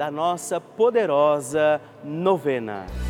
[0.00, 3.09] da nossa poderosa novena.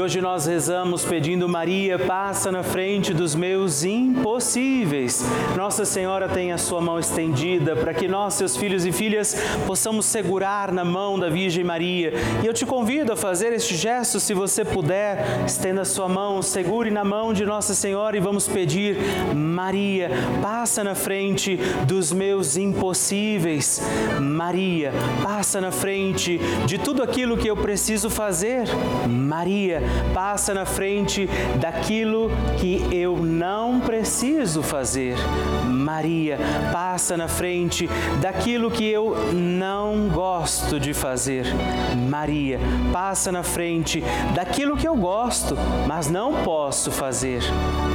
[0.00, 5.22] E hoje nós rezamos pedindo Maria, passa na frente dos meus impossíveis.
[5.54, 9.36] Nossa Senhora tem a sua mão estendida para que nós, seus filhos e filhas,
[9.66, 12.14] possamos segurar na mão da Virgem Maria.
[12.42, 16.40] E eu te convido a fazer este gesto, se você puder, estenda a sua mão,
[16.40, 18.96] segure na mão de Nossa Senhora e vamos pedir:
[19.36, 20.10] Maria,
[20.40, 23.82] passa na frente dos meus impossíveis.
[24.18, 28.64] Maria, passa na frente de tudo aquilo que eu preciso fazer.
[29.06, 31.28] Maria, passa na frente
[31.60, 35.16] daquilo que eu não preciso fazer.
[35.66, 36.38] Maria
[36.72, 37.88] passa na frente
[38.20, 41.46] daquilo que eu não gosto de fazer.
[42.08, 42.58] Maria
[42.92, 44.02] passa na frente
[44.34, 45.56] daquilo que eu gosto,
[45.86, 47.42] mas não posso fazer.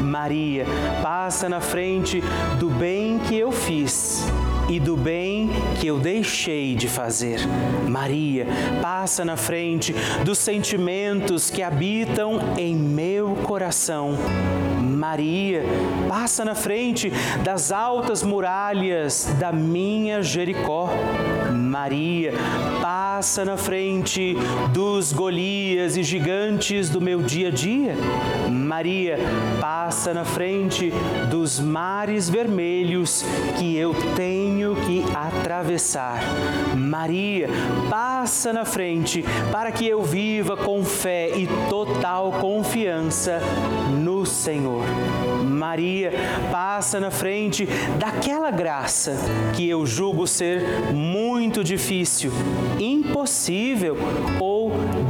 [0.01, 0.65] Maria
[1.01, 2.21] passa na frente
[2.59, 4.25] do bem que eu fiz
[4.69, 7.39] e do bem que eu deixei de fazer.
[7.87, 8.47] Maria
[8.81, 14.17] passa na frente dos sentimentos que habitam em meu coração.
[14.95, 15.63] Maria
[16.07, 17.11] passa na frente
[17.43, 20.89] das altas muralhas da minha Jericó.
[21.53, 22.33] Maria
[22.81, 24.35] passa na frente
[24.73, 27.95] dos Golias e gigantes do meu dia a dia.
[28.49, 29.17] Maria
[29.59, 30.91] passa na frente
[31.29, 33.23] dos mares vermelhos
[33.57, 34.54] que eu tenho
[34.85, 36.21] que atravessar.
[36.77, 37.49] Maria
[37.89, 43.41] passa na frente para que eu viva com fé e total confiança
[43.91, 44.85] no Senhor.
[45.43, 46.11] Maria
[46.51, 47.67] passa na frente
[47.99, 49.17] daquela graça
[49.55, 50.61] que eu julgo ser
[50.93, 52.31] muito difícil,
[52.79, 53.97] impossível
[54.39, 54.64] ou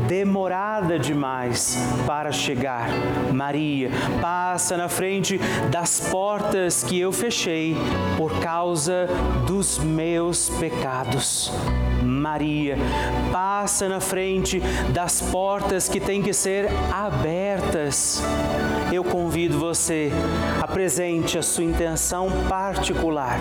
[0.07, 2.87] demorada demais para chegar.
[3.33, 3.89] Maria
[4.21, 5.39] passa na frente
[5.71, 7.75] das portas que eu fechei
[8.17, 9.07] por causa
[9.47, 11.51] dos meus pecados.
[12.03, 12.77] Maria
[13.31, 14.59] passa na frente
[14.93, 18.21] das portas que têm que ser abertas.
[18.91, 20.11] Eu convido você,
[20.61, 23.37] apresente a sua intenção particular.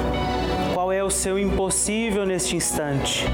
[0.72, 3.26] Qual é o seu impossível neste instante?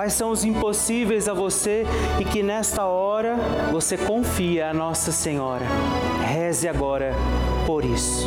[0.00, 1.84] Quais são os impossíveis a você
[2.18, 3.36] e que nesta hora
[3.70, 5.66] você confia a Nossa Senhora?
[6.26, 7.14] Reze agora
[7.66, 8.26] por isso.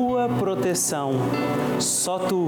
[0.27, 1.13] proteção.
[1.79, 2.47] Só tu,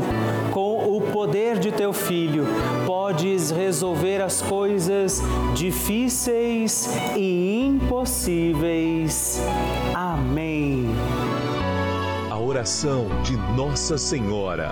[0.52, 2.46] com o poder de teu filho,
[2.86, 5.22] podes resolver as coisas
[5.54, 9.42] difíceis e impossíveis.
[9.94, 10.94] Amém
[12.54, 14.72] oração de Nossa Senhora.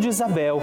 [0.00, 0.60] de Isabel,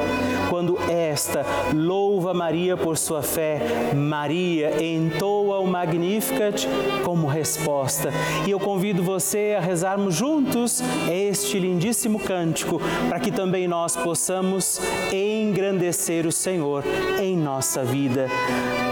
[0.49, 3.61] quando esta louva Maria por sua fé,
[3.95, 6.67] Maria entoa o Magnificat
[7.05, 8.11] como resposta.
[8.45, 14.81] E eu convido você a rezarmos juntos este lindíssimo cântico, para que também nós possamos
[15.13, 16.83] engrandecer o Senhor
[17.21, 18.27] em nossa vida.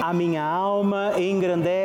[0.01, 1.84] A minha alma engrandece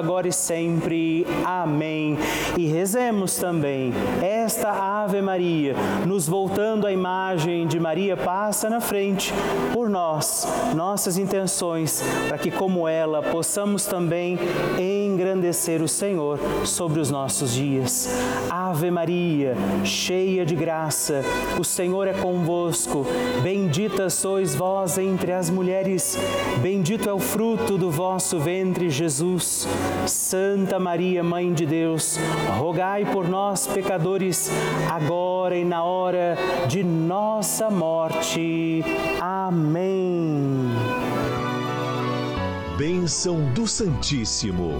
[0.00, 1.26] agora e sempre.
[1.44, 2.18] Amém.
[2.58, 5.74] E rezemos também esta Ave Maria,
[6.06, 9.32] nos voltando à imagem de Maria passa na frente
[9.72, 14.38] por nós, nossas intenções, para que, como ela, possamos também
[14.78, 18.08] engrandecer o Senhor sobre os nossos dias.
[18.50, 19.54] Ave Maria,
[19.84, 21.22] cheia de graça,
[21.58, 23.06] o Senhor é convosco.
[23.42, 26.18] Bendita sois vós entre as mulheres,
[26.62, 29.66] bendito é o fruto do vosso ventre, Jesus.
[30.06, 32.18] Santa Maria, Mãe de Deus,
[32.58, 34.50] rogai por nós, pecadores,
[34.90, 36.36] agora e na hora
[36.68, 38.82] de nossa morte.
[39.20, 40.70] Amém.
[42.76, 44.72] Bênção do Santíssimo.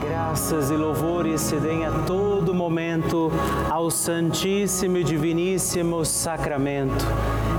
[0.00, 3.30] Graças e louvores se deem a todo momento
[3.70, 7.04] ao Santíssimo e Diviníssimo Sacramento.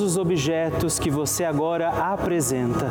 [0.00, 2.90] os objetos que você agora apresenta.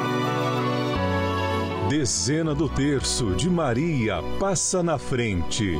[2.01, 5.75] Dezena do terço de Maria passa na frente.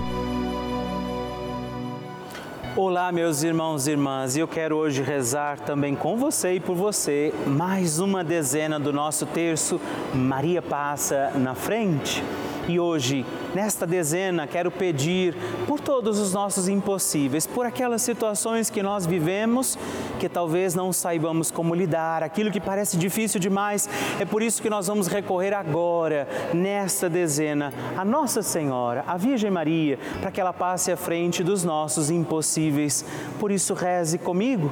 [2.76, 7.34] Olá, meus irmãos e irmãs, eu quero hoje rezar também com você e por você
[7.48, 9.82] mais uma dezena do nosso terço
[10.14, 12.24] Maria passa na frente.
[12.68, 15.36] E hoje, nesta dezena, quero pedir
[15.68, 19.78] por todos os nossos impossíveis, por aquelas situações que nós vivemos
[20.20, 23.90] que talvez não saibamos como lidar, aquilo que parece difícil demais.
[24.20, 29.50] É por isso que nós vamos recorrer agora, nesta dezena, a Nossa Senhora, a Virgem
[29.50, 33.04] Maria, para que ela passe à frente dos nossos impossíveis.
[33.40, 34.72] Por isso, reze comigo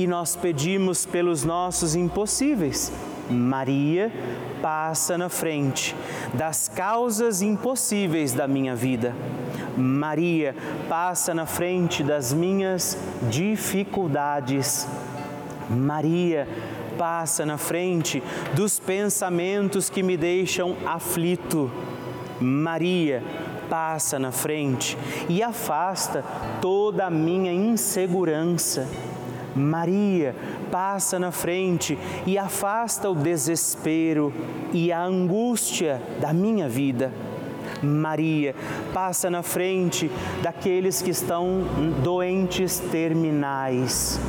[0.00, 2.90] E nós pedimos pelos nossos impossíveis.
[3.28, 4.10] Maria
[4.62, 5.94] passa na frente
[6.32, 9.14] das causas impossíveis da minha vida.
[9.76, 10.56] Maria
[10.88, 12.96] passa na frente das minhas
[13.28, 14.88] dificuldades.
[15.68, 16.48] Maria
[16.96, 18.22] passa na frente
[18.54, 21.70] dos pensamentos que me deixam aflito.
[22.40, 23.22] Maria
[23.68, 24.96] passa na frente
[25.28, 26.24] e afasta
[26.62, 28.88] toda a minha insegurança.
[29.54, 30.34] Maria
[30.70, 34.32] passa na frente e afasta o desespero
[34.72, 37.12] e a angústia da minha vida.
[37.82, 38.54] Maria
[38.92, 40.10] passa na frente
[40.42, 41.62] daqueles que estão
[42.02, 44.20] doentes terminais.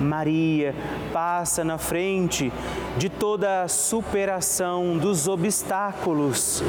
[0.00, 0.74] Maria
[1.12, 2.50] passa na frente
[2.96, 6.62] de toda a superação dos obstáculos.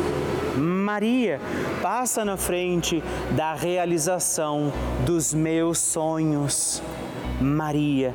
[0.58, 1.40] Maria
[1.82, 4.72] passa na frente da realização
[5.06, 6.84] dos meus sonhos.
[7.42, 8.14] Maria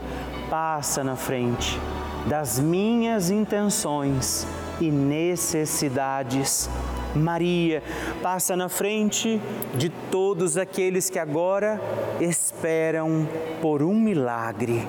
[0.49, 1.79] passa na frente
[2.27, 4.47] das minhas intenções
[4.81, 6.69] e necessidades.
[7.15, 7.83] Maria
[8.23, 9.41] passa na frente
[9.75, 11.81] de todos aqueles que agora
[12.21, 13.27] esperam
[13.63, 14.87] por um milagre.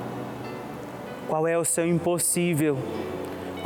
[1.27, 2.77] Qual é o seu impossível?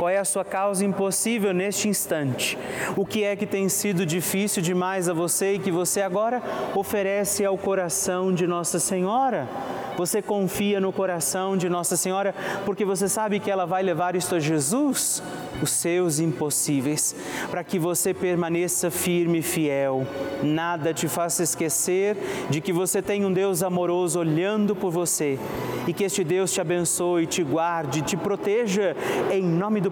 [0.02, 2.58] Qual é a sua causa impossível neste instante?
[2.96, 6.42] O que é que tem sido difícil demais a você e que você agora
[6.74, 9.48] oferece ao coração de Nossa Senhora?
[9.96, 14.34] Você confia no coração de Nossa Senhora porque você sabe que ela vai levar isto
[14.34, 15.22] a Jesus,
[15.62, 17.14] os seus impossíveis,
[17.48, 20.04] para que você permaneça firme e fiel.
[20.42, 22.16] Nada te faça esquecer
[22.50, 25.38] de que você tem um Deus amoroso olhando por você
[25.86, 28.96] e que este Deus te abençoe, te guarde, te proteja.
[29.30, 29.91] Em nome do